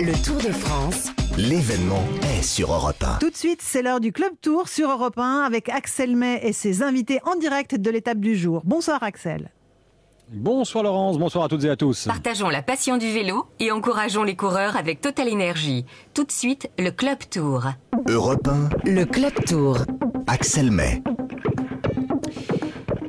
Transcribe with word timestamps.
Le 0.00 0.12
Tour 0.24 0.36
de 0.36 0.52
France. 0.52 1.08
L'événement 1.36 2.04
est 2.22 2.42
sur 2.42 2.72
Europe 2.72 3.02
1. 3.02 3.18
Tout 3.18 3.30
de 3.30 3.36
suite, 3.36 3.60
c'est 3.62 3.82
l'heure 3.82 3.98
du 3.98 4.12
Club 4.12 4.32
Tour 4.40 4.68
sur 4.68 4.90
Europe 4.90 5.18
1 5.18 5.42
avec 5.44 5.68
Axel 5.68 6.14
May 6.14 6.38
et 6.44 6.52
ses 6.52 6.82
invités 6.82 7.18
en 7.24 7.34
direct 7.34 7.74
de 7.74 7.90
l'étape 7.90 8.18
du 8.20 8.36
jour. 8.36 8.62
Bonsoir 8.64 9.02
Axel. 9.02 9.50
Bonsoir 10.30 10.84
Laurence, 10.84 11.18
bonsoir 11.18 11.44
à 11.44 11.48
toutes 11.48 11.64
et 11.64 11.70
à 11.70 11.76
tous. 11.76 12.06
Partageons 12.06 12.48
la 12.48 12.62
passion 12.62 12.96
du 12.96 13.10
vélo 13.10 13.46
et 13.58 13.72
encourageons 13.72 14.22
les 14.22 14.36
coureurs 14.36 14.76
avec 14.76 15.00
Total 15.00 15.26
Énergie. 15.26 15.84
Tout 16.14 16.24
de 16.24 16.32
suite, 16.32 16.70
le 16.78 16.90
Club 16.90 17.18
Tour. 17.28 17.64
Europe 18.08 18.46
1, 18.46 18.90
Le 18.90 19.04
Club 19.04 19.32
Tour. 19.46 19.78
Axel 20.28 20.70
May. 20.70 21.02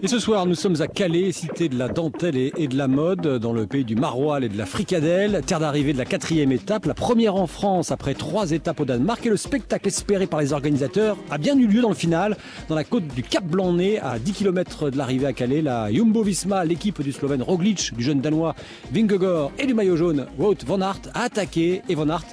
Et 0.02 0.07
ce 0.07 0.18
soir, 0.18 0.45
nous 0.45 0.55
sommes 0.55 0.81
à 0.81 0.88
Calais, 0.88 1.34
cité 1.34 1.68
de 1.68 1.77
la 1.77 1.89
dentelle 1.89 2.38
et, 2.38 2.68
de 2.70 2.77
la 2.77 2.88
mode, 2.88 3.38
dans 3.39 3.52
le 3.52 3.68
pays 3.68 3.84
du 3.84 3.97
maroilles 3.97 4.45
et 4.45 4.50
de 4.50 4.57
la 4.57 4.65
fricadelle, 4.65 5.41
terre 5.45 5.59
d'arrivée 5.59 5.91
de 5.91 5.97
la 5.97 6.05
quatrième 6.05 6.54
étape, 6.54 6.86
la 6.86 6.93
première 6.93 7.36
en 7.36 7.47
France 7.47 7.91
après 7.91 8.14
trois 8.14 8.51
étapes 8.51 8.79
au 8.79 8.86
Danemark. 8.86 9.25
Et 9.25 9.29
le 9.29 9.36
spectacle 9.36 9.89
espéré 9.89 10.25
par 10.25 10.39
les 10.39 10.54
organisateurs 10.54 11.18
a 11.29 11.38
bien 11.38 11.57
eu 11.57 11.68
lieu 11.68 11.82
dans 11.82 11.89
le 11.89 11.96
final, 11.96 12.38
dans 12.69 12.75
la 12.75 12.86
côte 12.86 13.07
du 13.07 13.24
Cap 13.24 13.43
Blanc-Nez, 13.43 14.00
à 14.00 14.19
10 14.19 14.32
km 14.32 14.89
de 14.89 14.97
l'arrivée 14.97 15.25
à 15.25 15.33
Calais. 15.33 15.61
La 15.61 15.91
Jumbo-Visma, 15.91 16.63
l'équipe 16.63 17.02
du 17.02 17.11
Slovène 17.11 17.43
Roglic, 17.43 17.93
du 17.93 18.02
jeune 18.02 18.21
Danois 18.21 18.55
Vingegaard 18.93 19.52
et 19.60 19.66
du 19.66 19.74
maillot 19.74 19.97
jaune 19.97 20.27
Wout 20.38 20.66
van 20.66 20.79
Aert 20.79 21.02
a 21.13 21.24
attaqué 21.24 21.82
et 21.89 21.96
van 21.96 22.07
Aert 22.07 22.25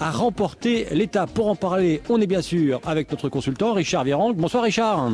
a 0.00 0.10
remporté 0.10 0.86
l'étape. 0.92 1.34
Pour 1.34 1.48
en 1.48 1.56
parler, 1.56 2.00
on 2.08 2.18
est 2.18 2.26
bien 2.26 2.40
sûr 2.40 2.80
avec 2.86 3.10
notre 3.10 3.28
consultant 3.28 3.74
Richard 3.74 4.04
Vierang. 4.04 4.32
Bonsoir 4.32 4.62
Richard. 4.62 5.10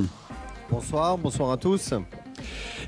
Bonsoir, 0.71 1.17
bonsoir 1.17 1.53
à 1.53 1.57
tous. 1.57 1.95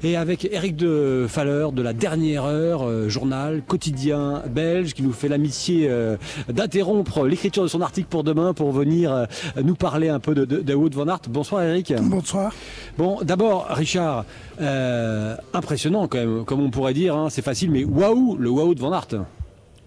Et 0.02 0.16
avec 0.16 0.45
Eric 0.45 0.74
de 0.77 1.27
Falleur 1.28 1.70
de 1.73 1.80
la 1.80 1.92
dernière 1.92 2.45
heure, 2.45 2.82
euh, 2.82 3.09
journal 3.09 3.62
quotidien 3.62 4.42
belge, 4.51 4.95
qui 4.95 5.02
nous 5.02 5.12
fait 5.12 5.28
l'amitié 5.28 5.87
euh, 5.88 6.16
d'interrompre 6.48 7.24
l'écriture 7.24 7.62
de 7.62 7.68
son 7.68 7.80
article 7.80 8.09
pour 8.09 8.24
demain 8.24 8.52
pour 8.52 8.73
venir 8.73 9.12
euh, 9.12 9.24
nous 9.62 9.74
parler 9.77 10.09
un 10.09 10.18
peu 10.18 10.35
de, 10.35 10.45
de, 10.45 10.60
de 10.60 10.74
Wout 10.74 10.90
van 10.93 11.09
Aert. 11.09 11.23
Bonsoir 11.29 11.62
Eric. 11.62 11.95
Bonsoir. 12.02 12.52
Bon, 12.96 13.18
d'abord 13.23 13.66
Richard, 13.70 14.24
euh, 14.60 15.37
impressionnant 15.54 16.09
quand 16.09 16.18
même, 16.18 16.45
comme 16.45 16.60
on 16.60 16.70
pourrait 16.70 16.95
dire, 16.95 17.16
hein, 17.16 17.29
c'est 17.30 17.42
facile, 17.42 17.70
mais 17.70 17.85
waouh, 17.85 18.37
le 18.37 18.51
Wout 18.51 18.74
van 18.79 18.92
Aert. 18.92 19.24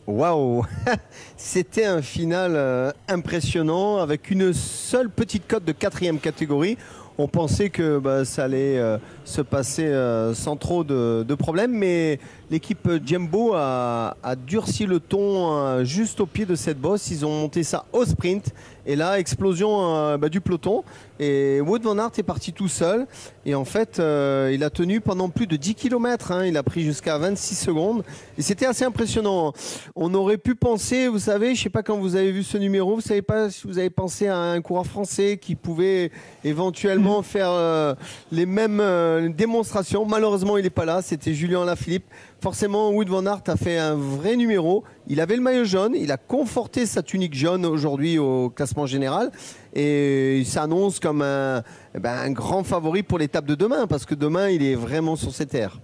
Waouh 0.07 0.65
C'était 1.37 1.85
un 1.85 2.01
final 2.01 2.53
euh, 2.55 2.91
impressionnant 3.07 3.97
avec 3.97 4.31
une 4.31 4.51
seule 4.51 5.09
petite 5.09 5.47
cote 5.47 5.63
de 5.63 5.71
quatrième 5.71 6.19
catégorie. 6.19 6.77
On 7.23 7.27
pensait 7.27 7.69
que 7.69 7.99
bah, 7.99 8.25
ça 8.25 8.45
allait 8.45 8.79
euh, 8.79 8.97
se 9.25 9.41
passer 9.41 9.85
euh, 9.85 10.33
sans 10.33 10.55
trop 10.55 10.83
de, 10.83 11.21
de 11.21 11.35
problèmes, 11.35 11.71
mais 11.71 12.19
l'équipe 12.51 12.87
Jumbo 13.05 13.53
a, 13.55 14.17
a 14.21 14.35
durci 14.35 14.85
le 14.85 14.99
ton 14.99 15.55
euh, 15.55 15.85
juste 15.85 16.19
au 16.19 16.25
pied 16.25 16.45
de 16.45 16.55
cette 16.55 16.77
bosse. 16.79 17.09
Ils 17.09 17.25
ont 17.25 17.31
monté 17.31 17.63
ça 17.63 17.85
au 17.93 18.03
sprint. 18.05 18.53
Et 18.85 18.95
là, 18.95 19.19
explosion 19.19 19.95
euh, 19.95 20.17
bah, 20.17 20.27
du 20.27 20.41
peloton. 20.41 20.83
Et 21.19 21.61
Wout 21.61 21.79
van 21.83 21.99
Aert 21.99 22.11
est 22.17 22.23
parti 22.23 22.51
tout 22.51 22.67
seul. 22.67 23.05
Et 23.45 23.53
en 23.53 23.63
fait, 23.63 23.99
euh, 23.99 24.51
il 24.53 24.63
a 24.63 24.71
tenu 24.71 25.01
pendant 25.01 25.29
plus 25.29 25.45
de 25.45 25.55
10 25.55 25.75
km. 25.75 26.33
Il 26.45 26.57
a 26.57 26.63
pris 26.63 26.81
jusqu'à 26.81 27.17
26 27.19 27.55
secondes. 27.55 28.03
Et 28.39 28.41
c'était 28.41 28.65
assez 28.65 28.83
impressionnant. 28.83 29.53
On 29.95 30.13
aurait 30.15 30.39
pu 30.39 30.55
penser, 30.55 31.07
vous 31.07 31.19
savez, 31.19 31.53
je 31.53 31.61
sais 31.61 31.69
pas 31.69 31.83
quand 31.83 31.97
vous 31.97 32.15
avez 32.15 32.31
vu 32.31 32.43
ce 32.43 32.57
numéro, 32.57 32.95
vous 32.95 33.01
savez 33.01 33.21
pas 33.21 33.51
si 33.51 33.67
vous 33.67 33.77
avez 33.77 33.91
pensé 33.91 34.27
à 34.27 34.37
un 34.37 34.61
coureur 34.61 34.87
français 34.87 35.37
qui 35.37 35.55
pouvait 35.55 36.11
éventuellement 36.43 37.21
faire 37.21 37.51
euh, 37.51 37.93
les 38.31 38.47
mêmes 38.47 38.79
euh, 38.79 39.29
démonstrations. 39.29 40.05
Malheureusement, 40.05 40.57
il 40.57 40.63
n'est 40.63 40.71
pas 40.71 40.85
là. 40.85 41.01
C'était 41.03 41.33
Julien 41.35 41.65
Lafilippe. 41.65 42.05
Forcément, 42.41 42.89
Wood 42.89 43.07
Van 43.07 43.23
Aert 43.27 43.43
a 43.45 43.55
fait 43.55 43.77
un 43.77 43.93
vrai 43.93 44.35
numéro. 44.35 44.83
Il 45.05 45.21
avait 45.21 45.35
le 45.35 45.43
maillot 45.43 45.63
jaune. 45.63 45.93
Il 45.95 46.11
a 46.11 46.17
conforté 46.17 46.87
sa 46.87 47.03
tunique 47.03 47.35
jaune 47.35 47.67
aujourd'hui 47.67 48.17
au 48.17 48.49
classement 48.49 48.87
général. 48.87 49.31
Et 49.75 50.39
il 50.39 50.45
s'annonce 50.47 50.99
comme 50.99 51.21
un, 51.21 51.61
eh 51.93 51.99
ben, 51.99 52.17
un 52.17 52.31
grand 52.31 52.63
favori 52.63 53.03
pour 53.03 53.19
l'étape 53.19 53.45
de 53.45 53.53
demain. 53.53 53.85
Parce 53.85 54.07
que 54.07 54.15
demain, 54.15 54.49
il 54.49 54.63
est 54.63 54.73
vraiment 54.73 55.15
sur 55.15 55.31
ses 55.31 55.45
terres. 55.45 55.77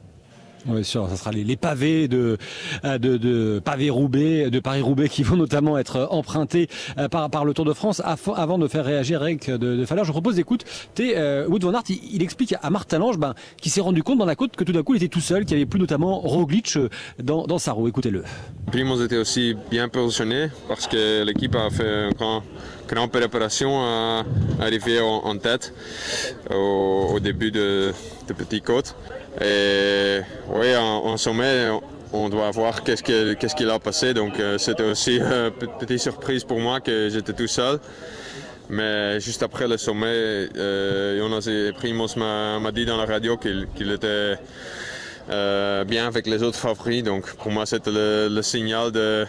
Oui, 0.70 0.84
sûr, 0.84 1.08
ça 1.10 1.16
sera 1.16 1.32
les, 1.32 1.56
pavés 1.56 2.08
de, 2.08 2.38
euh, 2.84 2.98
de, 2.98 3.18
de 3.18 3.60
pavés 3.64 3.88
de 3.88 4.60
Paris 4.60 4.82
Roubaix, 4.82 5.08
qui 5.10 5.24
vont 5.24 5.38
notamment 5.38 5.78
être 5.78 6.08
empruntés 6.12 6.68
euh, 6.98 7.08
par, 7.08 7.30
par 7.30 7.46
le 7.46 7.54
Tour 7.54 7.66
de 7.66 7.74
France. 7.74 8.02
Avant 8.36 8.58
de 8.58 8.68
faire 8.68 8.86
réagir 8.86 9.22
Eric 9.24 9.50
de, 9.50 9.58
de 9.58 9.86
je 9.86 10.12
propose 10.12 10.36
d'écouter 10.36 10.68
euh, 11.16 11.48
Wout 11.48 11.60
van 11.60 11.74
Aert. 11.74 11.84
Il, 11.90 12.22
explique 12.22 12.56
à 12.62 12.70
Martin 12.70 13.00
Lange, 13.00 13.18
ben, 13.18 13.34
qui 13.62 13.70
s'est 13.70 13.82
rendu 13.82 14.04
compte 14.04 14.20
dans 14.20 14.26
la 14.26 14.36
côte 14.36 14.56
que 14.56 14.64
tout 14.64 14.74
d'un 14.74 14.84
coup 14.84 14.94
il 14.94 14.98
était 14.98 15.08
tout 15.08 15.22
seul, 15.22 15.46
qu'il 15.46 15.56
n'y 15.56 15.64
avait 15.64 15.70
plus 15.70 15.80
notamment 15.80 16.20
Roglic 16.20 16.78
dans, 17.22 17.46
dans 17.46 17.60
sa 17.60 17.72
roue. 17.72 17.88
Écoutez-le. 17.88 18.24
Primoz 18.72 19.02
était 19.02 19.18
aussi 19.18 19.56
bien 19.72 19.88
positionné 19.88 20.50
parce 20.68 20.88
que 20.88 21.24
l'équipe 21.24 21.56
a 21.56 21.70
fait 21.70 21.88
un 21.88 22.10
grand, 22.10 22.44
grande 22.88 23.12
préparation 23.12 23.82
à 23.82 24.24
arriver 24.60 25.00
en, 25.02 25.38
tête 25.38 25.74
au, 26.50 27.20
début 27.22 27.52
de, 27.52 27.94
Petit 28.38 28.62
Côte. 28.62 28.96
Et 29.42 30.20
oui, 30.50 30.76
en, 30.76 31.18
sommet, 31.18 31.68
on, 32.12 32.30
doit 32.30 32.52
voir 32.52 32.84
qu'est-ce 32.84 33.04
que- 33.04 33.34
qu'est-ce 33.34 33.56
qu'il 33.56 33.70
a 33.70 33.80
passé. 33.80 34.14
Donc 34.14 34.40
euh, 34.40 34.58
c'était 34.58 34.84
aussi 34.84 35.18
une 35.18 35.52
petite 35.80 36.00
surprise 36.00 36.44
pour 36.44 36.60
moi 36.60 36.80
que 36.80 37.10
j'étais 37.10 37.34
tout 37.34 37.48
seul. 37.48 37.80
Mais 38.70 39.20
juste 39.22 39.44
après 39.44 39.68
le 39.68 39.78
sommet, 39.78 40.50
euh, 40.58 41.70
et 41.70 41.74
Primoz 41.74 42.16
m'a 42.18 42.72
dit 42.74 42.86
dans 42.86 42.98
la 42.98 43.06
radio 43.06 43.38
qu'il 43.38 43.92
était 43.92 44.36
euh, 45.30 45.84
bien 45.86 46.08
avec 46.08 46.28
les 46.28 46.44
autres 46.44 46.58
favoris. 46.58 47.04
Donc 47.04 47.34
pour 47.36 47.52
moi, 47.52 47.66
c'était 47.66 47.92
le 47.94 48.42
signal 48.42 48.92
de 48.92 49.26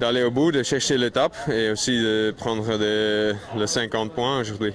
d'aller 0.00 0.22
au 0.22 0.30
bout, 0.30 0.52
de 0.52 0.62
chercher 0.62 0.98
l'étape 0.98 1.36
et 1.48 1.70
aussi 1.70 1.92
de 1.92 2.34
prendre 2.36 2.78
des, 2.78 3.32
les 3.58 3.66
50 3.66 4.12
points 4.12 4.40
aujourd'hui. 4.40 4.72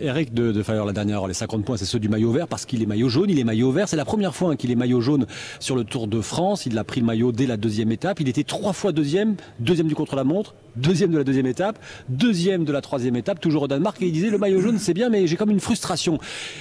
Eric 0.00 0.32
de, 0.32 0.62
Falleur, 0.62 0.84
la 0.84 0.92
dernière 0.92 1.26
les 1.26 1.34
50 1.34 1.64
points, 1.64 1.76
c'est 1.76 1.84
ceux 1.84 1.98
du 1.98 2.08
maillot 2.08 2.30
vert 2.30 2.48
parce 2.48 2.64
qu'il 2.64 2.82
est 2.82 2.86
maillot 2.86 3.08
jaune. 3.08 3.30
Il 3.30 3.38
est 3.38 3.44
maillot 3.44 3.70
vert. 3.72 3.88
C'est 3.88 3.96
la 3.96 4.04
première 4.04 4.34
fois 4.34 4.52
hein, 4.52 4.56
qu'il 4.56 4.70
est 4.70 4.76
maillot 4.76 5.00
jaune 5.00 5.26
sur 5.58 5.76
le 5.76 5.84
Tour 5.84 6.06
de 6.06 6.20
France. 6.20 6.66
Il 6.66 6.78
a 6.78 6.84
pris 6.84 7.00
le 7.00 7.06
maillot 7.06 7.32
dès 7.32 7.46
la 7.46 7.56
deuxième 7.56 7.90
étape. 7.92 8.20
Il 8.20 8.28
était 8.28 8.44
trois 8.44 8.72
fois 8.72 8.92
deuxième, 8.92 9.36
deuxième 9.58 9.88
du 9.88 9.94
contre-la-montre, 9.94 10.54
deuxième 10.76 11.10
de 11.10 11.18
la 11.18 11.24
deuxième 11.24 11.46
étape, 11.46 11.78
deuxième 12.08 12.64
de 12.64 12.72
la 12.72 12.80
troisième 12.80 13.16
étape, 13.16 13.40
toujours 13.40 13.62
au 13.62 13.68
Danemark. 13.68 14.00
Et 14.02 14.06
il 14.06 14.12
disait 14.12 14.30
le 14.30 14.38
maillot 14.38 14.60
jaune, 14.60 14.78
c'est 14.78 14.94
bien, 14.94 15.08
mais 15.08 15.26
j'ai 15.26 15.36
comme 15.36 15.50
une 15.50 15.60
frustration. 15.60 16.18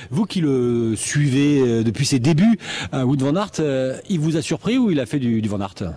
Vous 0.10 0.26
qui 0.26 0.42
le 0.42 0.96
suivez 0.96 1.62
euh, 1.62 1.84
depuis 1.84 2.06
ses 2.06 2.20
débuts, 2.20 2.60
euh, 2.94 3.04
Wout 3.04 3.18
van 3.20 3.36
Aert, 3.36 3.52
euh, 3.60 3.98
il 4.10 4.20
vous 4.20 4.38
a 4.38 4.42
surpris 4.42 4.78
ou 4.78 4.92
il 4.92 5.00
a 5.00 5.06
fait 5.06 5.20
du, 5.20 5.42
du 5.42 5.50
van 5.50 5.62
Aert? 5.62 5.94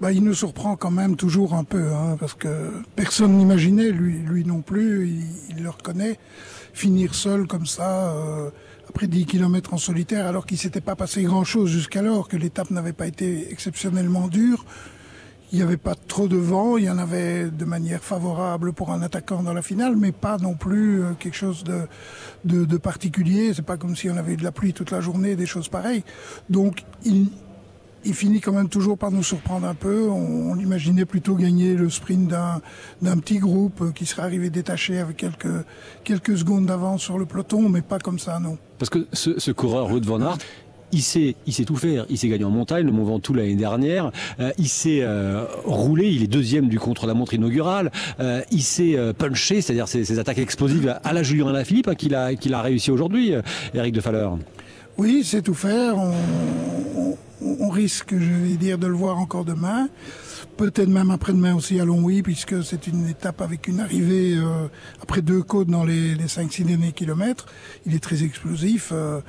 Bah, 0.00 0.12
il 0.12 0.24
nous 0.24 0.32
surprend 0.32 0.76
quand 0.76 0.90
même 0.90 1.16
toujours 1.16 1.52
un 1.52 1.64
peu, 1.64 1.92
hein, 1.92 2.16
parce 2.18 2.32
que 2.32 2.72
personne 2.96 3.36
n'imaginait, 3.36 3.90
lui, 3.90 4.44
non 4.46 4.62
plus, 4.62 5.06
il, 5.08 5.56
il 5.56 5.62
le 5.62 5.68
reconnaît, 5.68 6.18
finir 6.72 7.14
seul 7.14 7.46
comme 7.46 7.66
ça, 7.66 8.14
euh, 8.14 8.50
après 8.88 9.08
10 9.08 9.26
kilomètres 9.26 9.74
en 9.74 9.76
solitaire, 9.76 10.26
alors 10.26 10.46
qu'il 10.46 10.56
s'était 10.56 10.80
pas 10.80 10.96
passé 10.96 11.22
grand-chose 11.24 11.68
jusqu'alors, 11.68 12.28
que 12.28 12.38
l'étape 12.38 12.70
n'avait 12.70 12.94
pas 12.94 13.06
été 13.06 13.52
exceptionnellement 13.52 14.28
dure. 14.28 14.64
Il 15.52 15.58
n'y 15.58 15.62
avait 15.62 15.76
pas 15.76 15.94
trop 15.94 16.28
de 16.28 16.36
vent, 16.36 16.78
il 16.78 16.84
y 16.84 16.90
en 16.90 16.96
avait 16.96 17.50
de 17.50 17.64
manière 17.66 18.02
favorable 18.02 18.72
pour 18.72 18.92
un 18.92 19.02
attaquant 19.02 19.42
dans 19.42 19.52
la 19.52 19.62
finale, 19.62 19.96
mais 19.96 20.12
pas 20.12 20.38
non 20.38 20.54
plus 20.54 21.02
euh, 21.02 21.12
quelque 21.18 21.36
chose 21.36 21.62
de, 21.62 21.82
de, 22.46 22.64
de 22.64 22.76
particulier. 22.78 23.52
C'est 23.52 23.66
pas 23.66 23.76
comme 23.76 23.96
si 23.96 24.08
on 24.08 24.16
avait 24.16 24.32
eu 24.32 24.36
de 24.36 24.44
la 24.44 24.52
pluie 24.52 24.72
toute 24.72 24.92
la 24.92 25.02
journée, 25.02 25.36
des 25.36 25.46
choses 25.46 25.68
pareilles. 25.68 26.04
Donc, 26.48 26.84
il, 27.04 27.28
il 28.04 28.14
finit 28.14 28.40
quand 28.40 28.52
même 28.52 28.68
toujours 28.68 28.98
par 28.98 29.10
nous 29.10 29.22
surprendre 29.22 29.66
un 29.66 29.74
peu. 29.74 30.08
On, 30.08 30.52
on 30.52 30.56
imaginait 30.56 31.04
plutôt 31.04 31.34
gagner 31.34 31.74
le 31.74 31.90
sprint 31.90 32.28
d'un 32.28 33.18
petit 33.18 33.38
groupe 33.38 33.80
euh, 33.82 33.92
qui 33.92 34.06
serait 34.06 34.22
arrivé 34.22 34.50
détaché 34.50 34.98
avec 34.98 35.16
quelques 35.16 35.64
quelques 36.04 36.38
secondes 36.38 36.66
d'avance 36.66 37.02
sur 37.02 37.18
le 37.18 37.26
peloton, 37.26 37.68
mais 37.68 37.82
pas 37.82 37.98
comme 37.98 38.18
ça, 38.18 38.38
non. 38.40 38.58
Parce 38.78 38.90
que 38.90 39.06
ce, 39.12 39.38
ce 39.38 39.50
coureur 39.50 39.90
Wout 39.90 40.04
van 40.04 40.20
Aert, 40.20 40.38
il 40.92 41.02
sait, 41.02 41.36
il 41.46 41.52
sait 41.52 41.64
tout 41.64 41.76
faire. 41.76 42.06
Il 42.08 42.18
s'est 42.18 42.28
gagné 42.28 42.44
en 42.44 42.50
montagne, 42.50 42.84
le 42.84 42.92
Mont 42.92 43.04
Ventoux 43.04 43.34
l'année 43.34 43.54
dernière. 43.54 44.10
Euh, 44.40 44.50
il 44.58 44.68
s'est 44.68 45.02
euh, 45.02 45.44
roulé. 45.64 46.08
Il 46.08 46.22
est 46.22 46.26
deuxième 46.26 46.68
du 46.68 46.78
contre-la-montre 46.78 47.34
inaugural. 47.34 47.92
Euh, 48.18 48.42
il 48.50 48.62
s'est 48.62 48.96
punché, 49.16 49.60
c'est-à-dire 49.60 49.88
ses, 49.88 50.04
ses 50.04 50.18
attaques 50.18 50.38
explosives 50.38 50.98
à 51.02 51.12
la 51.12 51.22
Julien 51.22 51.48
Alaphilippe 51.48 51.88
hein, 51.88 51.94
qu'il 51.94 52.14
a, 52.14 52.34
qu'il 52.34 52.54
a 52.54 52.62
réussi 52.62 52.90
aujourd'hui, 52.90 53.32
Eric 53.74 53.94
de 53.94 54.00
Falleur. 54.00 54.38
Oui, 54.98 55.22
c'est 55.24 55.42
tout 55.42 55.54
faire. 55.54 55.96
On, 55.96 57.09
on- 57.42 57.68
risque, 57.70 58.10
je 58.18 58.32
vais 58.32 58.56
dire, 58.56 58.78
de 58.78 58.86
le 58.86 58.94
voir 58.94 59.18
encore 59.18 59.44
demain. 59.44 59.88
Peut-être 60.56 60.88
même 60.88 61.10
après-demain 61.10 61.54
aussi 61.54 61.78
à 61.80 61.84
Longwy, 61.84 62.22
puisque 62.22 62.62
c'est 62.64 62.86
une 62.86 63.06
étape 63.08 63.40
avec 63.40 63.68
une 63.68 63.80
arrivée 63.80 64.34
euh, 64.36 64.66
après 65.02 65.22
deux 65.22 65.42
côtes 65.42 65.68
dans 65.68 65.84
les, 65.84 66.14
les 66.14 66.26
5-6 66.26 66.64
derniers 66.64 66.92
kilomètres. 66.92 67.46
Il 67.86 67.94
est 67.94 68.00
très 68.02 68.22
explosif. 68.24 68.90
euh, 68.92 69.20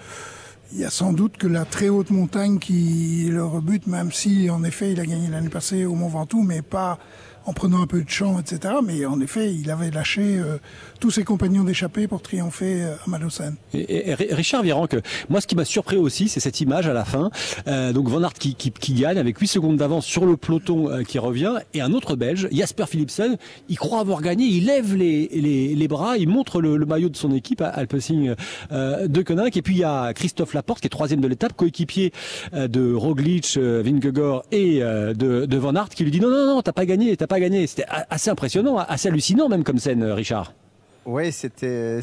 il 0.74 0.80
y 0.80 0.86
a 0.86 0.90
sans 0.90 1.12
doute 1.12 1.36
que 1.38 1.48
la 1.48 1.66
très 1.66 1.90
haute 1.90 2.12
montagne 2.12 2.58
qui 2.58 3.28
le 3.30 3.44
rebute, 3.44 3.88
même 3.88 4.12
si 4.14 4.50
en 4.50 4.64
effet 4.64 4.94
il 4.94 5.00
a 5.02 5.06
gagné 5.06 5.28
l'année 5.30 5.50
passée 5.50 5.84
au 5.86 5.96
Mont 5.96 6.08
Ventoux, 6.08 6.44
mais 6.44 6.62
pas 6.62 6.98
en 7.46 7.54
prenant 7.54 7.82
un 7.82 7.88
peu 7.88 8.04
de 8.04 8.10
champ, 8.10 8.40
etc. 8.40 8.76
Mais 8.84 9.06
en 9.06 9.20
effet, 9.20 9.54
il 9.54 9.70
avait 9.72 9.92
lâché 9.92 10.22
euh, 10.22 10.58
tous 11.00 11.12
ses 11.12 11.24
compagnons 11.24 11.64
d'échappée 11.64 12.08
pour 12.08 12.22
triompher 12.22 12.84
euh, 12.84 12.96
à 13.06 13.10
Malocène. 13.10 13.56
Et, 13.74 14.14
Richard 14.14 14.64
que 14.90 15.02
moi 15.30 15.42
ce 15.42 15.48
qui 15.48 15.56
m'a 15.56 15.66
surpris 15.66 15.98
aussi, 15.98 16.30
c'est 16.30 16.40
cette 16.40 16.62
image 16.62 16.88
à 16.88 16.94
la 16.94 17.06
fin. 17.06 17.32
Euh, 17.68 17.94
donc 17.94 18.08
Van 18.08 18.22
Aert 18.22 18.34
qui, 18.34 18.56
gagne 18.94 19.18
avec 19.18 19.38
8 19.38 19.48
secondes 19.48 19.78
d'avance 19.78 20.06
sur 20.06 20.26
le 20.26 20.38
peloton 20.38 21.04
qui 21.08 21.20
revient, 21.20 21.54
et 21.74 21.82
un 21.82 21.94
autre 21.94 22.16
Belge, 22.16 22.48
Jasper 22.52 22.86
Philipsen, 22.88 23.38
il 23.70 23.78
croit 23.78 24.00
avoir 24.00 24.22
gagné, 24.22 24.46
il 24.46 24.66
lève 24.66 24.96
les, 24.96 25.88
bras, 25.88 26.18
il 26.18 26.30
montre 26.30 26.62
le, 26.62 26.78
maillot 26.86 27.10
de 27.10 27.18
son 27.18 27.34
équipe, 27.34 27.62
Alpecin 27.62 28.36
euh, 28.72 29.08
de 29.08 29.22
Koenig, 29.22 29.58
et 29.58 29.62
puis 29.62 29.76
il 29.76 29.80
y 29.80 29.84
a 29.84 30.14
Christophe 30.14 30.54
Laporte 30.54 30.82
qui 30.82 30.88
est 30.88 30.90
troisième 30.90 31.22
de 31.22 31.28
l'étape, 31.28 31.54
coéquipier 31.54 32.12
de 32.54 32.94
Roglic, 32.94 33.58
Vingegaard 33.58 34.44
et 34.52 34.80
de, 34.80 35.46
de 35.46 35.58
Van 35.58 35.76
Aert, 35.76 35.90
qui 35.90 36.04
lui 36.04 36.12
dit 36.12 36.20
non 36.20 36.30
non 36.30 36.46
non, 36.46 36.62
t'as 36.62 36.74
pas 36.74 36.86
gagné, 36.86 37.16
t'as 37.18 37.28
pas 37.32 37.40
gagné. 37.40 37.66
C'était 37.66 37.86
assez 38.10 38.30
impressionnant, 38.30 38.78
assez 38.78 39.08
hallucinant 39.08 39.48
même 39.48 39.64
comme 39.64 39.80
scène, 39.80 40.04
Richard. 40.04 40.54
Oui, 41.06 41.32
c'était, 41.32 42.02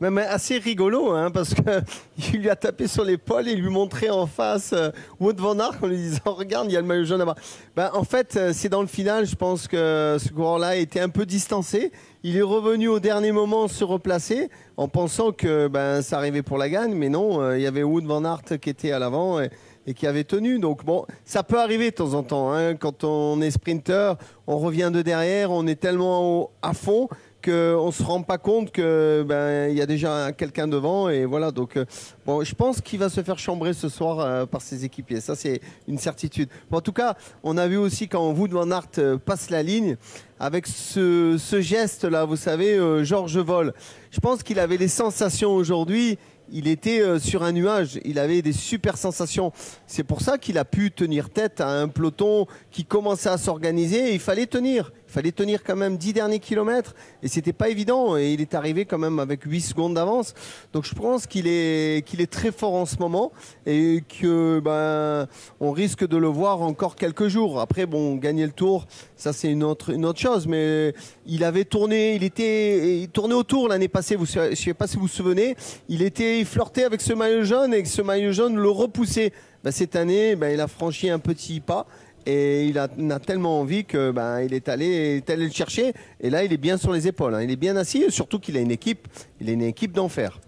même 0.00 0.16
assez 0.16 0.56
rigolo, 0.56 1.12
hein, 1.12 1.30
parce 1.30 1.52
qu'il 1.52 2.40
lui 2.40 2.48
a 2.48 2.56
tapé 2.56 2.86
sur 2.86 3.04
l'épaule 3.04 3.46
et 3.46 3.54
lui 3.54 3.68
montrait 3.68 4.08
en 4.08 4.26
face 4.26 4.72
euh, 4.72 4.90
Wood 5.20 5.38
Van 5.38 5.58
Aert 5.58 5.76
en 5.82 5.86
lui 5.86 5.98
disant 5.98 6.20
Regarde, 6.24 6.66
il 6.70 6.72
y 6.72 6.78
a 6.78 6.80
le 6.80 6.86
maillot 6.86 7.04
jaune 7.04 7.18
là-bas. 7.18 7.34
Ben, 7.76 7.90
en 7.92 8.04
fait, 8.04 8.36
euh, 8.36 8.52
c'est 8.54 8.70
dans 8.70 8.80
le 8.80 8.86
final, 8.86 9.26
je 9.26 9.36
pense 9.36 9.68
que 9.68 10.16
ce 10.18 10.30
coureur-là 10.30 10.76
était 10.76 11.00
un 11.00 11.10
peu 11.10 11.26
distancé. 11.26 11.92
Il 12.22 12.38
est 12.38 12.42
revenu 12.42 12.88
au 12.88 13.00
dernier 13.00 13.32
moment 13.32 13.68
se 13.68 13.84
replacer 13.84 14.48
en 14.78 14.88
pensant 14.88 15.32
que 15.32 15.68
ben, 15.68 16.00
ça 16.00 16.16
arrivait 16.16 16.42
pour 16.42 16.56
la 16.56 16.70
gagne, 16.70 16.94
mais 16.94 17.10
non, 17.10 17.42
euh, 17.42 17.58
il 17.58 17.62
y 17.62 17.66
avait 17.66 17.82
Wood 17.82 18.06
Van 18.06 18.24
Aert 18.24 18.58
qui 18.60 18.70
était 18.70 18.92
à 18.92 18.98
l'avant. 18.98 19.40
Et, 19.40 19.50
et 19.86 19.94
qui 19.94 20.06
avait 20.06 20.24
tenu. 20.24 20.58
Donc 20.58 20.84
bon, 20.84 21.06
ça 21.24 21.42
peut 21.42 21.60
arriver 21.60 21.90
de 21.90 21.96
temps 21.96 22.14
en 22.14 22.22
temps. 22.22 22.52
Hein. 22.52 22.74
Quand 22.76 23.04
on 23.04 23.40
est 23.40 23.50
sprinter, 23.50 24.14
on 24.46 24.58
revient 24.58 24.90
de 24.92 25.02
derrière, 25.02 25.50
on 25.50 25.66
est 25.66 25.80
tellement 25.80 26.50
à 26.62 26.72
fond 26.72 27.08
qu'on 27.42 27.86
ne 27.86 27.90
se 27.90 28.02
rend 28.02 28.22
pas 28.22 28.38
compte 28.38 28.70
que 28.70 29.24
ben 29.26 29.68
il 29.68 29.76
y 29.76 29.82
a 29.82 29.86
déjà 29.86 30.32
quelqu'un 30.32 30.68
devant 30.68 31.08
et 31.08 31.24
voilà 31.24 31.50
donc 31.50 31.76
euh, 31.76 31.84
bon 32.24 32.44
je 32.44 32.54
pense 32.54 32.80
qu'il 32.80 33.00
va 33.00 33.08
se 33.08 33.20
faire 33.22 33.38
chambrer 33.38 33.72
ce 33.72 33.88
soir 33.88 34.20
euh, 34.20 34.46
par 34.46 34.60
ses 34.60 34.84
équipiers 34.84 35.20
ça 35.20 35.34
c'est 35.34 35.60
une 35.88 35.98
certitude 35.98 36.48
en 36.70 36.80
tout 36.80 36.92
cas 36.92 37.16
on 37.42 37.56
a 37.56 37.66
vu 37.66 37.76
aussi 37.76 38.06
quand 38.06 38.30
Wood 38.30 38.52
van 38.52 38.68
euh, 38.98 39.18
passe 39.18 39.50
la 39.50 39.62
ligne 39.62 39.96
avec 40.38 40.66
ce, 40.66 41.36
ce 41.38 41.60
geste 41.60 42.04
là 42.04 42.24
vous 42.24 42.36
savez 42.36 42.78
Georges 43.04 43.38
Vol 43.38 43.74
je 44.10 44.20
pense 44.20 44.42
qu'il 44.42 44.58
avait 44.58 44.76
les 44.76 44.88
sensations 44.88 45.52
aujourd'hui 45.52 46.18
il 46.52 46.68
était 46.68 47.18
sur 47.18 47.42
un 47.42 47.52
nuage, 47.52 47.98
il 48.04 48.18
avait 48.18 48.42
des 48.42 48.52
super 48.52 48.96
sensations. 48.96 49.52
C'est 49.86 50.04
pour 50.04 50.20
ça 50.20 50.38
qu'il 50.38 50.58
a 50.58 50.64
pu 50.64 50.90
tenir 50.90 51.30
tête 51.30 51.60
à 51.60 51.80
un 51.80 51.88
peloton 51.88 52.46
qui 52.70 52.84
commençait 52.84 53.28
à 53.28 53.38
s'organiser 53.38 54.12
il 54.12 54.20
fallait 54.20 54.46
tenir. 54.46 54.92
Il 55.08 55.12
fallait 55.12 55.32
tenir 55.32 55.62
quand 55.62 55.76
même 55.76 55.98
10 55.98 56.14
derniers 56.14 56.38
kilomètres 56.38 56.94
et 57.22 57.28
c'était 57.28 57.52
pas 57.52 57.68
évident. 57.68 58.16
Et 58.16 58.32
il 58.32 58.40
est 58.40 58.54
arrivé 58.54 58.86
quand 58.86 58.96
même 58.96 59.18
avec 59.18 59.42
8 59.44 59.60
secondes 59.60 59.94
d'avance. 59.94 60.32
Donc 60.72 60.86
je 60.86 60.94
pense 60.94 61.26
qu'il 61.26 61.46
est, 61.46 62.30
très 62.30 62.52
fort 62.52 62.74
en 62.74 62.86
ce 62.86 62.96
moment 62.96 63.32
et 63.66 64.02
que 64.20 64.60
ben, 64.60 65.28
on 65.60 65.70
risque 65.72 66.06
de 66.06 66.16
le 66.16 66.28
voir 66.28 66.62
encore 66.62 66.96
quelques 66.96 67.28
jours. 67.28 67.60
Après, 67.60 67.84
bon, 67.84 68.14
gagner 68.16 68.46
le 68.46 68.52
tour, 68.52 68.86
ça 69.16 69.34
c'est 69.34 69.50
une 69.50 69.64
autre, 69.64 69.90
une 69.90 70.06
autre 70.06 70.20
chose. 70.20 70.46
Mais 70.46 70.94
il 71.26 71.44
avait 71.44 71.66
tourné, 71.66 72.14
il 72.14 72.24
était 72.24 73.02
il 73.02 73.08
tournait 73.08 73.34
autour 73.34 73.68
l'année 73.68 73.88
passée. 73.88 74.16
Vous, 74.16 74.24
je 74.24 74.54
sais 74.54 74.74
pas 74.74 74.86
si 74.86 74.96
vous 74.96 75.02
vous 75.02 75.08
souvenez. 75.08 75.56
Il 75.90 76.00
était, 76.00 76.41
il 76.42 76.46
flirtait 76.46 76.84
avec 76.84 77.00
ce 77.00 77.12
maillot 77.12 77.44
jaune 77.44 77.72
et 77.72 77.82
que 77.82 77.88
ce 77.88 78.02
maillot 78.02 78.32
jaune 78.32 78.56
le 78.56 78.68
repoussait. 78.68 79.32
Ben, 79.62 79.70
cette 79.70 79.94
année, 79.94 80.34
ben, 80.34 80.52
il 80.52 80.60
a 80.60 80.66
franchi 80.66 81.08
un 81.08 81.20
petit 81.20 81.60
pas 81.60 81.86
et 82.26 82.66
il 82.66 82.78
a, 82.78 82.88
tellement 83.18 83.60
envie 83.60 83.84
que 83.84 84.10
ben, 84.10 84.40
il 84.40 84.54
est 84.54 84.68
allé, 84.68 85.22
le 85.28 85.50
chercher. 85.50 85.92
Et 86.20 86.30
là, 86.30 86.42
il 86.42 86.52
est 86.52 86.58
bien 86.58 86.76
sur 86.76 86.92
les 86.92 87.06
épaules. 87.06 87.34
Hein. 87.34 87.42
Il 87.42 87.50
est 87.50 87.56
bien 87.56 87.76
assis, 87.76 88.04
surtout 88.08 88.40
qu'il 88.40 88.56
a 88.56 88.60
une 88.60 88.72
équipe. 88.72 89.06
Il 89.40 89.48
a 89.48 89.52
une 89.52 89.62
équipe 89.62 89.92
d'enfer. 89.92 90.40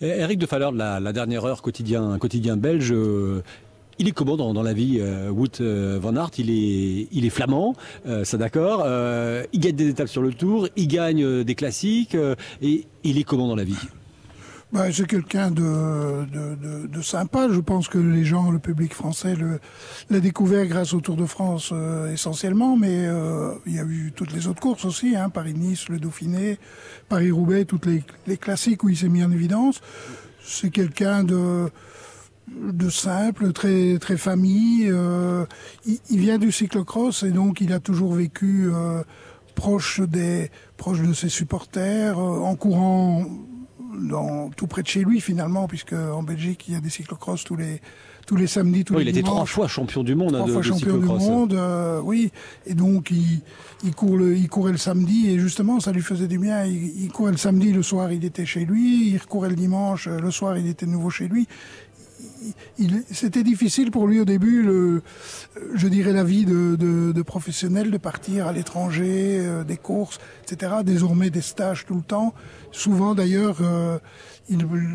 Eric 0.00 0.38
de 0.38 0.46
Faller, 0.46 0.70
la, 0.72 1.00
la 1.00 1.12
dernière 1.12 1.44
heure 1.44 1.60
quotidien, 1.60 2.56
belge. 2.56 2.92
Euh, 2.92 3.42
il 3.98 4.06
est 4.06 4.12
comment 4.12 4.36
dans, 4.36 4.62
la 4.62 4.72
vie, 4.72 4.98
euh, 5.00 5.28
Wout 5.28 5.60
euh, 5.60 5.98
Van 6.00 6.14
Aert? 6.14 6.30
Il 6.38 6.50
est, 6.50 7.08
il 7.10 7.24
est 7.26 7.30
flamand, 7.30 7.74
ça 8.22 8.36
d'accord. 8.36 8.86
il 9.52 9.58
gagne 9.58 9.74
des 9.74 9.88
étapes 9.88 10.08
sur 10.08 10.22
le 10.22 10.32
Tour, 10.32 10.68
il 10.76 10.86
gagne 10.86 11.42
des 11.42 11.54
classiques. 11.56 12.16
et 12.62 12.84
il 13.02 13.18
est 13.18 13.24
comment 13.24 13.48
dans 13.48 13.56
la 13.56 13.64
vie? 13.64 13.74
Bah, 14.70 14.92
c'est 14.92 15.06
quelqu'un 15.06 15.50
de, 15.50 16.26
de, 16.86 17.00
sympa. 17.00 17.48
Je 17.50 17.60
pense 17.60 17.88
que 17.88 17.96
les 17.96 18.24
gens, 18.24 18.50
le 18.50 18.58
public 18.58 18.92
français, 18.92 19.34
l'a 20.10 20.20
découvert 20.20 20.66
grâce 20.66 20.92
au 20.92 21.00
Tour 21.00 21.16
de 21.16 21.24
France 21.24 21.70
euh, 21.72 22.12
essentiellement, 22.12 22.76
mais 22.76 23.06
euh, 23.06 23.54
il 23.64 23.76
y 23.76 23.78
a 23.78 23.84
eu 23.84 24.12
toutes 24.14 24.32
les 24.32 24.46
autres 24.46 24.60
courses 24.60 24.84
aussi, 24.84 25.16
hein, 25.16 25.30
Paris-Nice, 25.30 25.88
le 25.88 25.98
Dauphiné, 25.98 26.58
Paris-Roubaix, 27.08 27.64
toutes 27.64 27.86
les, 27.86 28.02
les, 28.26 28.36
classiques 28.36 28.84
où 28.84 28.90
il 28.90 28.96
s'est 28.96 29.08
mis 29.08 29.24
en 29.24 29.30
évidence. 29.30 29.80
C'est 30.44 30.70
quelqu'un 30.70 31.24
de 31.24 31.70
de 32.50 32.88
simple, 32.88 33.52
très 33.52 33.98
très 33.98 34.16
famille. 34.16 34.88
Euh, 34.90 35.44
il, 35.86 35.98
il, 36.10 36.18
vient 36.18 36.38
du 36.38 36.50
cyclocross 36.50 37.22
et 37.22 37.30
donc 37.30 37.60
il 37.60 37.74
a 37.74 37.80
toujours 37.80 38.14
vécu 38.14 38.70
proche 39.54 40.00
des 40.00 40.50
proche 40.76 41.02
de 41.02 41.12
ses 41.12 41.28
supporters, 41.28 42.18
en 42.18 42.54
courant 42.54 43.26
dans, 43.98 44.50
tout 44.50 44.66
près 44.66 44.82
de 44.82 44.88
chez 44.88 45.02
lui 45.02 45.20
finalement, 45.20 45.66
puisque 45.68 45.92
en 45.92 46.22
Belgique 46.22 46.64
il 46.68 46.74
y 46.74 46.76
a 46.76 46.80
des 46.80 46.90
cyclocross 46.90 47.44
tous 47.44 47.56
les 47.56 47.80
tous 48.26 48.36
les 48.36 48.46
samedis, 48.46 48.84
tous 48.84 48.94
oui, 48.94 49.04
les 49.04 49.10
Il 49.10 49.18
était 49.18 49.22
trois 49.22 49.46
fois 49.46 49.68
champion 49.68 50.04
du 50.04 50.14
monde. 50.14 50.34
Hein, 50.34 50.40
trois 50.40 50.52
fois 50.52 50.62
champion 50.62 50.98
du 50.98 51.06
monde, 51.06 51.54
euh, 51.54 51.98
oui. 52.04 52.30
Et 52.66 52.74
donc 52.74 53.10
il, 53.10 53.40
il, 53.84 53.94
court 53.94 54.18
le, 54.18 54.36
il 54.36 54.50
courait 54.50 54.72
le 54.72 54.76
samedi 54.76 55.30
et 55.30 55.38
justement 55.38 55.80
ça 55.80 55.92
lui 55.92 56.02
faisait 56.02 56.28
du 56.28 56.38
bien. 56.38 56.62
Il, 56.66 57.04
il 57.04 57.10
courait 57.10 57.32
le 57.32 57.38
samedi, 57.38 57.72
le 57.72 57.82
soir 57.82 58.12
il 58.12 58.22
était 58.26 58.44
chez 58.44 58.66
lui. 58.66 59.12
Il 59.12 59.16
recourait 59.16 59.48
le 59.48 59.56
dimanche, 59.56 60.08
le 60.08 60.30
soir 60.30 60.58
il 60.58 60.66
était 60.66 60.84
de 60.84 60.90
nouveau 60.90 61.08
chez 61.08 61.26
lui 61.26 61.48
c'était 63.10 63.42
difficile 63.42 63.90
pour 63.90 64.06
lui 64.06 64.20
au 64.20 64.24
début, 64.24 64.68
je 65.74 65.88
dirais 65.88 66.12
la 66.12 66.24
vie 66.24 66.44
de, 66.44 67.22
professionnel, 67.22 67.90
de 67.90 67.98
partir 67.98 68.46
à 68.46 68.52
l'étranger, 68.52 69.38
euh, 69.40 69.64
des 69.64 69.76
courses, 69.76 70.18
etc. 70.44 70.76
Désormais 70.84 71.30
des 71.30 71.42
stages 71.42 71.84
tout 71.86 71.96
le 71.96 72.02
temps. 72.02 72.34
Souvent 72.72 73.14
d'ailleurs, 73.14 73.58
euh, 73.60 73.98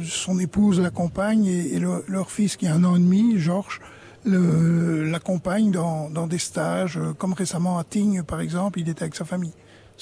son 0.04 0.40
épouse 0.40 0.80
l'accompagne 0.80 1.46
et, 1.46 1.76
et 1.76 1.80
leur 1.80 2.32
fils 2.32 2.58
qui 2.58 2.68
a 2.68 2.74
un 2.74 2.84
an 2.84 2.96
et 2.96 3.00
demi, 3.00 3.38
Georges, 3.38 3.82
l'accompagne 4.26 5.72
dans, 5.72 6.10
dans 6.10 6.28
des 6.28 6.38
stages, 6.38 6.98
euh, 6.98 7.14
comme 7.14 7.34
récemment 7.34 7.78
à 7.78 7.84
Tignes 7.84 8.24
par 8.24 8.42
exemple, 8.42 8.80
il 8.80 8.90
était 8.90 9.04
avec 9.04 9.16
sa 9.16 9.26
famille. 9.26 9.54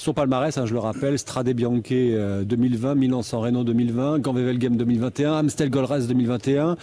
Son 0.02 0.14
palmarès, 0.14 0.58
hein, 0.58 0.66
je 0.66 0.72
le 0.72 0.80
rappelle, 0.80 1.16
Strade 1.16 1.48
Bianche 1.50 1.82
2020, 1.88 2.96
Milan-San 2.96 3.38
Reno 3.38 3.62
2020, 3.62 4.18
Ganvevel 4.18 4.58
Game 4.58 4.76
2021, 4.76 5.34
Amstel 5.34 5.70
Gold 5.70 5.86
Race 5.86 6.08
2021. 6.08 6.76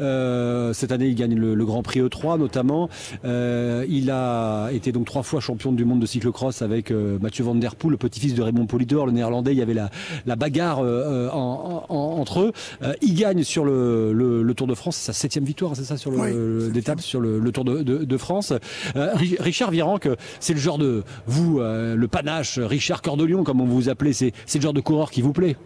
Euh, 0.00 0.72
cette 0.72 0.90
année, 0.90 1.06
il 1.06 1.14
gagne 1.14 1.36
le, 1.36 1.64
Grand 1.64 1.84
Prix 1.84 2.00
E3 2.00 2.36
notamment. 2.36 2.88
Euh, 3.24 3.86
il 3.88 4.10
a 4.10 4.70
été 4.72 4.90
donc 4.90 5.06
trois 5.06 5.22
fois 5.22 5.38
champion 5.38 5.70
du 5.70 5.84
monde 5.84 6.00
de 6.00 6.06
cyclocross 6.06 6.62
avec 6.62 6.90
euh, 6.90 7.16
Mathieu 7.22 7.44
Van 7.44 7.54
Der 7.54 7.76
Poel, 7.76 7.92
le 7.92 7.96
petit-fils 7.96 8.34
de 8.34 8.42
Raymond 8.42 8.66
Polidor, 8.66 9.06
le 9.06 9.12
néerlandais. 9.12 9.52
Il 9.52 9.58
y 9.58 9.62
avait 9.62 9.72
la, 9.72 9.90
la 10.26 10.34
bagarre 10.34 10.80
euh, 10.80 11.28
en, 11.30 11.84
en, 11.88 11.94
entre 11.94 12.40
eux. 12.40 12.52
Euh, 12.82 12.92
il 13.02 13.14
gagne 13.14 13.44
sur 13.44 13.64
le, 13.64 14.12
le, 14.12 14.54
Tour 14.54 14.66
de 14.66 14.74
France, 14.74 14.96
c'est 14.96 15.12
sa 15.12 15.12
septième 15.12 15.44
victoire, 15.44 15.76
c'est 15.76 15.84
ça, 15.84 15.96
sur 15.96 16.10
le, 16.10 16.70
d'étape 16.72 17.00
sur 17.00 17.20
le, 17.20 17.52
Tour 17.52 17.64
de, 17.64 17.84
de, 17.84 17.98
de 17.98 18.16
France. 18.16 18.52
Richard 18.96 19.70
que 20.00 20.16
c'est 20.40 20.54
le 20.54 20.58
genre 20.58 20.78
de 20.78 21.04
vous, 21.26 21.60
le 21.60 22.06
panache 22.08 22.58
Richard 22.66 23.02
Cordelion, 23.02 23.44
comme 23.44 23.60
on 23.60 23.66
vous 23.66 23.88
appelait, 23.88 24.12
c'est 24.12 24.32
le 24.54 24.60
genre 24.60 24.72
de 24.72 24.80
coureur 24.80 25.10
qui 25.10 25.22
vous 25.22 25.32
plaît 25.32 25.56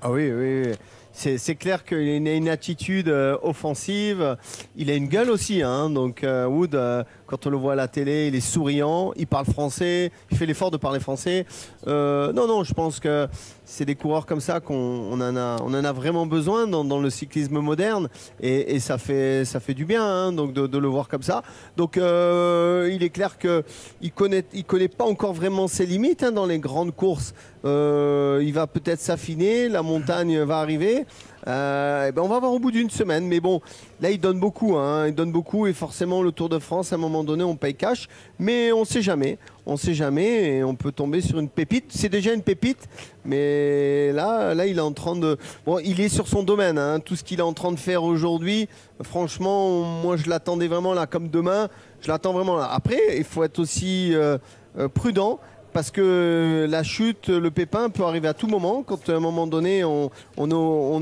Ah 0.00 0.10
oui, 0.10 0.30
oui. 0.30 0.62
oui 0.66 0.72
c'est 1.12 1.54
clair 1.54 1.84
qu'il 1.84 1.98
a 1.98 2.34
une, 2.34 2.48
attitude 2.48 3.08
euh, 3.08 3.36
offensive. 3.42 4.36
Il 4.76 4.90
a 4.90 4.94
une 4.94 5.08
gueule 5.08 5.30
aussi. 5.30 5.62
Hein, 5.62 5.90
donc 5.90 6.24
euh, 6.24 6.46
Wood, 6.46 6.74
euh, 6.74 7.04
quand 7.32 7.46
on 7.46 7.50
le 7.50 7.56
voit 7.56 7.72
à 7.72 7.76
la 7.76 7.88
télé, 7.88 8.26
il 8.26 8.34
est 8.34 8.40
souriant, 8.40 9.14
il 9.16 9.26
parle 9.26 9.46
français, 9.46 10.12
il 10.30 10.36
fait 10.36 10.44
l'effort 10.44 10.70
de 10.70 10.76
parler 10.76 11.00
français. 11.00 11.46
non, 11.86 12.46
non, 12.46 12.62
je 12.62 12.74
pense 12.74 13.00
que 13.00 13.26
c'est 13.64 13.86
des 13.86 13.94
coureurs 13.94 14.26
comme 14.26 14.40
ça 14.40 14.60
qu'on 14.60 15.18
en 15.18 15.36
a, 15.36 15.56
on 15.62 15.72
en 15.72 15.82
a 15.82 15.92
vraiment 15.92 16.26
besoin 16.26 16.66
dans, 16.66 17.00
le 17.00 17.08
cyclisme 17.08 17.58
moderne. 17.60 18.10
Et, 18.42 18.78
ça, 18.80 18.98
fait, 18.98 19.46
ça 19.46 19.60
fait 19.60 19.72
du 19.72 19.86
bien 19.86 20.04
hein, 20.04 20.32
donc 20.32 20.52
de, 20.52 20.78
le 20.78 20.88
voir 20.88 21.08
comme 21.08 21.22
ça. 21.22 21.42
Donc 21.78 21.96
il 21.96 23.02
est 23.02 23.10
clair 23.10 23.38
qu'il 23.38 23.64
ne 24.02 24.08
connaît, 24.10 24.44
il 24.52 24.64
connaît 24.64 24.88
pas 24.88 25.04
encore 25.06 25.32
vraiment 25.32 25.68
ses 25.68 25.86
limites 25.86 26.22
hein, 26.22 26.32
dans 26.32 26.44
les 26.44 26.58
grandes 26.58 26.94
courses. 26.94 27.32
il 27.64 28.52
va 28.52 28.66
peut-être 28.66 29.00
s'affiner, 29.00 29.70
la 29.70 29.80
montagne 29.80 30.40
va 30.40 30.58
arriver. 30.58 31.06
Euh, 31.48 32.06
eh 32.08 32.12
ben 32.12 32.22
on 32.22 32.28
va 32.28 32.38
voir 32.38 32.52
au 32.52 32.58
bout 32.58 32.70
d'une 32.70 32.90
semaine. 32.90 33.26
Mais 33.26 33.40
bon, 33.40 33.60
là, 34.00 34.10
il 34.10 34.20
donne 34.20 34.38
beaucoup. 34.38 34.76
Hein, 34.76 35.08
il 35.08 35.14
donne 35.14 35.32
beaucoup. 35.32 35.66
Et 35.66 35.72
forcément, 35.72 36.22
le 36.22 36.32
Tour 36.32 36.48
de 36.48 36.58
France, 36.58 36.92
à 36.92 36.96
un 36.96 36.98
moment 36.98 37.24
donné, 37.24 37.42
on 37.44 37.56
paye 37.56 37.74
cash. 37.74 38.08
Mais 38.38 38.72
on 38.72 38.80
ne 38.80 38.84
sait 38.84 39.02
jamais. 39.02 39.38
on 39.66 39.72
ne 39.72 39.76
sait 39.76 39.94
jamais 39.94 40.56
et 40.56 40.64
on 40.64 40.74
peut 40.74 40.92
tomber 40.92 41.20
sur 41.20 41.38
une 41.38 41.48
pépite. 41.48 41.86
C'est 41.90 42.08
déjà 42.08 42.32
une 42.32 42.42
pépite, 42.42 42.88
mais 43.24 44.12
là, 44.12 44.54
là, 44.54 44.66
il 44.66 44.78
est 44.78 44.80
en 44.80 44.92
train 44.92 45.16
de. 45.16 45.36
Bon, 45.66 45.78
il 45.78 46.00
est 46.00 46.08
sur 46.08 46.26
son 46.28 46.42
domaine. 46.42 46.78
hein. 46.78 47.00
Tout 47.00 47.16
ce 47.16 47.24
qu'il 47.24 47.38
est 47.38 47.42
en 47.42 47.52
train 47.52 47.72
de 47.72 47.78
faire 47.78 48.02
aujourd'hui, 48.02 48.68
franchement, 49.02 49.82
moi, 49.82 50.16
je 50.16 50.28
l'attendais 50.28 50.68
vraiment 50.68 50.94
là, 50.94 51.06
comme 51.06 51.28
demain. 51.28 51.68
Je 52.00 52.08
l'attends 52.08 52.32
vraiment 52.32 52.56
là. 52.56 52.68
Après, 52.72 52.98
il 53.16 53.24
faut 53.24 53.44
être 53.44 53.58
aussi 53.60 54.14
euh, 54.14 54.38
euh, 54.78 54.88
prudent. 54.88 55.38
Parce 55.72 55.90
que 55.90 56.66
la 56.68 56.82
chute, 56.82 57.28
le 57.28 57.50
pépin 57.50 57.88
peut 57.88 58.04
arriver 58.04 58.28
à 58.28 58.34
tout 58.34 58.46
moment. 58.46 58.82
Quand 58.82 59.08
à 59.08 59.12
un 59.12 59.20
moment 59.20 59.46
donné, 59.46 59.84
on, 59.84 60.10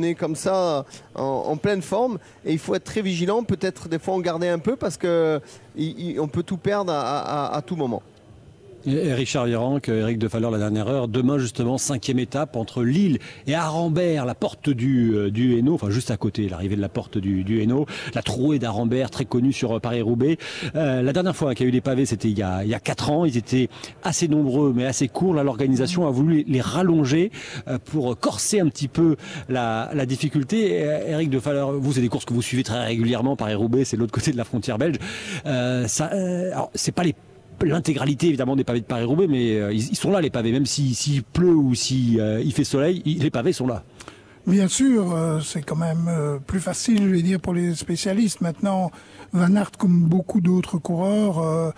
est- 0.03 0.15
comme 0.15 0.37
ça 0.37 0.85
en, 1.15 1.57
pleine 1.57 1.83
forme, 1.83 2.19
et 2.45 2.53
il 2.53 2.59
faut 2.59 2.75
être 2.75 2.85
très 2.85 3.03
vigilant. 3.03 3.43
Peut-être 3.43 3.89
des 3.89 3.99
fois 3.99 4.15
en 4.15 4.21
garder 4.21 4.49
un 4.49 4.59
peu 4.59 4.77
parce 4.77 4.97
que 4.97 5.41
peut 6.29 6.43
tout 6.43 6.57
perdre 6.57 6.93
à 6.93 7.63
tout 7.67 7.77
moment. 7.77 8.03
Richard 8.87 9.47
Virenque, 9.47 9.89
Eric 9.89 10.19
de 10.19 10.29
Falleur 10.29 10.51
la 10.51 10.59
dernière 10.59 10.89
heure. 10.89 11.09
Demain, 11.09 11.39
justement, 11.39 11.79
cinquième 11.79 12.19
étape 12.19 12.57
entre 12.57 12.83
Lille 12.83 13.19
et 13.47 13.55
Arambert, 13.55 14.25
la 14.25 14.35
porte 14.35 14.71
du, 14.71 15.15
euh, 15.15 15.31
du 15.31 15.59
Hainaut, 15.59 15.75
enfin 15.75 15.91
juste 15.91 16.11
à 16.11 16.17
côté, 16.17 16.49
l'arrivée 16.49 16.77
de 16.77 16.81
la 16.81 16.89
porte 16.89 17.19
du, 17.19 17.45
du 17.45 17.61
Hainaut. 17.61 17.87
La 18.15 18.23
trouée 18.23 18.59
d'Arambert, 18.59 19.11
très 19.11 19.25
connue 19.25 19.53
sur 19.53 19.77
euh, 19.77 19.81
Paris-Roubaix. 19.81 20.39
Euh, 20.77 21.03
la 21.03 21.13
dernière 21.13 21.37
fois 21.37 21.55
qu'il 21.55 21.67
y 21.67 21.69
a 21.69 21.71
eu 21.71 21.73
les 21.73 21.81
pavés, 21.81 22.07
c'était 22.07 22.29
il 22.29 22.39
y 22.39 22.43
a, 22.43 22.65
il 22.65 22.71
y 22.71 22.75
a 22.75 22.81
quatre 22.81 23.11
ans. 23.11 23.25
Ils 23.25 23.37
étaient 23.37 23.69
assez 24.03 24.29
nombreux, 24.29 24.73
mais 24.75 24.87
assez 24.87 25.09
courts. 25.09 25.35
Là, 25.35 25.43
l'organisation 25.43 26.07
a 26.07 26.11
voulu 26.11 26.45
les 26.47 26.61
rallonger 26.61 27.31
euh, 27.69 27.79
pour 27.85 28.19
corser 28.19 28.61
un 28.61 28.69
petit 28.69 28.89
peu 28.89 29.17
la, 29.49 29.91
la 29.95 30.07
difficulté. 30.07 30.81
Eric 31.07 31.31
de 31.31 31.39
Falleur, 31.39 31.73
vous, 31.73 31.93
c'est 31.93 32.01
des 32.01 32.09
courses 32.09 32.25
que 32.25 32.35
vous 32.35 32.43
suivez 32.43 32.63
très 32.63 32.85
régulièrement. 32.85 33.37
Paris-Roubaix, 33.37 33.85
c'est 33.85 33.97
l'autre 33.97 34.13
côté 34.13 34.33
de 34.33 34.37
la 34.37 34.45
frontière 34.45 34.79
belge. 34.79 34.97
Euh, 35.47 35.87
ça, 35.87 36.11
euh, 36.13 36.53
alors, 36.53 36.71
c'est 36.75 36.93
pas 36.93 37.03
les 37.03 37.15
l'intégralité 37.69 38.29
évidemment 38.29 38.57
des 38.57 38.65
pavés 38.65 38.81
de 38.81 38.87
Paris-Roubaix, 38.87 39.27
mais 39.29 39.57
euh, 39.57 39.73
ils, 39.73 39.97
sont 39.97 40.11
là 40.11 40.21
les 40.21 40.31
pavés, 40.31 40.53
même 40.53 40.67
si- 40.67 40.95
s'il 40.95 41.23
pleut 41.23 41.55
ou 41.55 41.75
si 41.75 42.19
euh, 42.21 42.43
fait 42.51 42.65
soleil, 42.65 43.03
il- 43.05 43.23
les 43.23 43.31
pavés 43.31 43.53
sont 43.53 43.67
là. 43.67 43.85
Bien 44.47 44.69
sûr, 44.69 45.13
euh, 45.15 45.39
c'est 45.41 45.61
quand 45.61 45.77
même 45.77 46.11
plus 46.47 46.61
facile, 46.61 46.99
je 47.05 47.09
vais 47.11 47.23
dire, 47.23 47.39
pour 47.41 47.53
les 47.53 47.75
spécialistes. 47.75 48.41
Maintenant, 48.41 48.91
Van 49.33 49.55
Aert, 49.55 49.71
comme 49.79 50.01
beaucoup 50.09 50.41
d'autres 50.41 50.79
coureurs, 50.79 51.73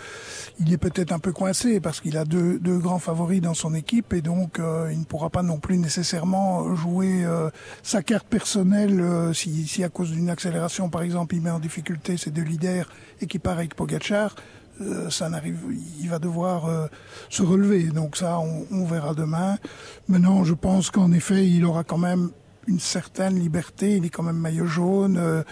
il 0.61 0.73
est 0.73 0.79
peut-être 0.79 1.13
un 1.13 1.19
peu 1.19 1.33
coincé 1.33 1.81
parce 1.81 2.01
qu'il 2.01 2.17
a 2.17 2.25
deux, 2.25 2.59
grands 2.79 3.01
favoris 3.01 3.41
dans 3.43 3.53
son 3.53 3.75
équipe 3.75 4.13
et 4.15 4.23
donc 4.23 4.59
il 4.91 4.99
ne 4.99 5.05
pourra 5.05 5.29
pas 5.29 5.43
non 5.43 5.59
plus 5.59 5.77
nécessairement 5.77 6.75
jouer 6.75 7.27
sa 7.83 8.03
carte 8.03 8.27
personnelle 8.29 9.05
si, 9.35 9.67
si 9.67 9.85
à 9.85 9.89
cause 9.91 10.13
d'une 10.13 10.31
accélération, 10.31 10.89
par 10.89 11.03
exemple, 11.03 11.35
il 11.35 11.43
met 11.43 11.51
en 11.51 11.59
difficulté 11.59 12.17
ses 12.17 12.31
deux 12.31 12.43
leaders 12.43 12.89
et 13.21 13.27
qu'il 13.27 13.41
part 13.41 13.59
avec 13.59 13.75
Pogacar. 13.75 14.35
Euh, 14.81 15.11
ça 15.11 15.29
n'arrive, 15.29 15.59
il 16.01 16.09
va 16.09 16.19
devoir 16.19 16.67
euh, 16.67 16.87
se 17.29 17.43
relever. 17.43 17.85
Donc 17.85 18.17
ça, 18.17 18.39
on, 18.39 18.67
on 18.71 18.85
verra 18.85 19.15
demain. 19.15 19.59
Maintenant, 20.09 20.45
je 20.45 20.55
pense 20.55 20.91
qu'en 20.91 21.13
effet, 21.13 21.47
il 21.47 21.65
aura 21.65 21.85
quand 21.85 21.99
même 21.99 22.31
une 22.67 22.81
certaine 22.81 23.39
liberté. 23.39 23.97
Il 23.97 24.05
est 24.05 24.09
quand 24.11 24.23
même 24.23 24.37
maillot 24.37 24.67
jaune. 24.67 25.17
euh, 25.19 25.43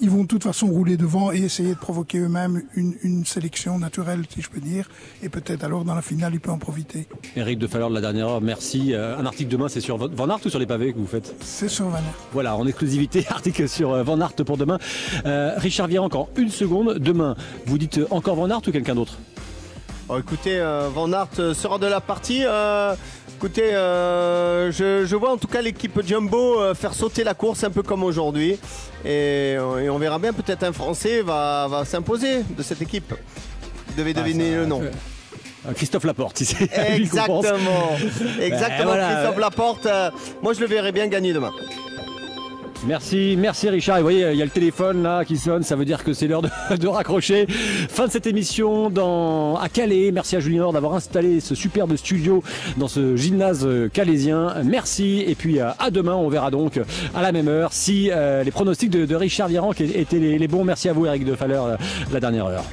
ils 0.00 0.10
vont 0.10 0.22
de 0.22 0.28
toute 0.28 0.42
façon 0.44 0.66
rouler 0.66 0.96
devant 0.96 1.32
et 1.32 1.38
essayer 1.38 1.74
de 1.74 1.78
provoquer 1.78 2.18
eux-mêmes 2.18 2.62
une, 2.74 2.94
une 3.02 3.24
sélection 3.24 3.78
naturelle, 3.78 4.24
si 4.32 4.42
je 4.42 4.50
peux 4.50 4.60
dire. 4.60 4.88
Et 5.22 5.28
peut-être 5.28 5.64
alors 5.64 5.84
dans 5.84 5.94
la 5.94 6.02
finale, 6.02 6.32
il 6.34 6.40
peut 6.40 6.50
en 6.50 6.58
profiter. 6.58 7.06
Eric 7.36 7.58
de 7.58 7.66
Falleur 7.66 7.90
de 7.90 7.94
la 7.94 8.00
dernière 8.00 8.28
heure, 8.28 8.40
merci. 8.40 8.94
Euh, 8.94 9.18
un 9.18 9.26
article 9.26 9.50
demain, 9.50 9.68
c'est 9.68 9.80
sur 9.80 9.96
Van 9.96 10.28
Aert 10.28 10.40
ou 10.44 10.48
sur 10.48 10.58
les 10.58 10.66
pavés 10.66 10.92
que 10.92 10.98
vous 10.98 11.06
faites? 11.06 11.34
C'est 11.42 11.68
sur 11.68 11.86
Van 11.88 11.96
Aert. 11.96 12.14
Voilà, 12.32 12.56
en 12.56 12.66
exclusivité, 12.66 13.26
article 13.30 13.68
sur 13.68 13.92
euh, 13.92 14.02
Van 14.02 14.20
Aert 14.20 14.34
pour 14.34 14.56
demain. 14.56 14.78
Euh, 15.26 15.54
Richard 15.56 15.86
Virenque, 15.88 16.14
encore 16.14 16.30
une 16.36 16.48
seconde. 16.50 16.98
Demain, 16.98 17.36
vous 17.66 17.78
dites 17.78 18.00
encore 18.10 18.36
Van 18.36 18.48
Aert 18.50 18.62
ou 18.66 18.70
quelqu'un 18.72 18.94
d'autre? 18.94 19.18
Bon, 20.10 20.18
écoutez, 20.18 20.58
euh, 20.58 20.88
Van 20.92 21.12
Aert 21.12 21.28
euh, 21.38 21.54
sera 21.54 21.78
de 21.78 21.86
la 21.86 22.00
partie. 22.00 22.42
Euh, 22.44 22.96
écoutez, 23.36 23.72
euh, 23.72 24.72
je, 24.72 25.06
je 25.06 25.14
vois 25.14 25.30
en 25.30 25.36
tout 25.36 25.46
cas 25.46 25.62
l'équipe 25.62 26.04
Jumbo 26.04 26.74
faire 26.74 26.94
sauter 26.94 27.22
la 27.22 27.34
course 27.34 27.62
un 27.62 27.70
peu 27.70 27.84
comme 27.84 28.02
aujourd'hui. 28.02 28.58
Et, 29.04 29.52
et 29.52 29.58
on 29.88 29.98
verra 29.98 30.18
bien, 30.18 30.32
peut-être 30.32 30.64
un 30.64 30.72
Français 30.72 31.22
va, 31.22 31.68
va 31.70 31.84
s'imposer 31.84 32.42
de 32.42 32.62
cette 32.64 32.82
équipe. 32.82 33.14
Vous 33.86 33.94
devez 33.96 34.12
deviner 34.12 34.48
Ah, 34.48 34.54
ça- 34.54 34.60
le 34.62 34.66
nom. 34.66 34.82
Christophe 35.76 36.02
Laporte, 36.04 36.38
pense. 36.38 36.54
Exactement. 36.96 37.96
Exactement, 38.40 38.78
Ben, 38.78 38.84
voilà. 38.86 39.12
Christophe 39.14 39.38
Laporte. 39.38 39.86
moi, 40.42 40.54
je 40.54 40.60
le 40.60 40.66
verrai 40.66 40.90
bien 40.90 41.06
gagner 41.06 41.32
demain. 41.32 41.52
Merci, 42.86 43.36
merci 43.38 43.68
Richard. 43.68 43.98
Et 43.98 44.00
vous 44.00 44.06
voyez, 44.06 44.30
il 44.32 44.38
y 44.38 44.42
a 44.42 44.44
le 44.44 44.50
téléphone 44.50 45.02
là 45.02 45.24
qui 45.24 45.36
sonne, 45.36 45.62
ça 45.62 45.76
veut 45.76 45.84
dire 45.84 46.02
que 46.02 46.12
c'est 46.12 46.26
l'heure 46.26 46.42
de, 46.42 46.86
raccrocher. 46.86 47.46
Fin 47.48 48.06
de 48.06 48.10
cette 48.10 48.26
émission 48.26 48.90
dans, 48.90 49.56
à 49.56 49.68
Calais. 49.68 50.10
Merci 50.12 50.36
à 50.36 50.40
Julien 50.40 50.60
Nord 50.60 50.72
d'avoir 50.72 50.94
installé 50.94 51.40
ce 51.40 51.54
superbe 51.54 51.96
studio 51.96 52.42
dans 52.76 52.88
ce 52.88 53.16
gymnase 53.16 53.66
euh, 53.66 53.88
calaisien. 53.88 54.54
Merci. 54.64 55.24
Et 55.26 55.34
puis 55.34 55.60
euh, 55.60 55.70
à 55.78 55.90
demain, 55.90 56.14
on 56.14 56.28
verra 56.28 56.50
donc 56.50 56.80
à 57.14 57.22
la 57.22 57.32
même 57.32 57.48
heure 57.48 57.72
si 57.72 58.10
euh, 58.10 58.42
les 58.44 58.50
pronostics 58.50 58.90
de, 58.90 59.14
Richard 59.14 59.48
Virenque 59.48 59.80
étaient 59.80 60.18
les, 60.18 60.48
bons. 60.48 60.64
Merci 60.64 60.88
à 60.88 60.92
vous 60.92 61.06
Eric 61.06 61.24
de 61.24 61.34
Falleur, 61.34 61.64
euh, 61.64 61.76
la 62.12 62.20
dernière 62.20 62.46
heure. 62.46 62.64